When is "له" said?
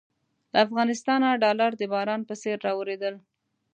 0.53-0.57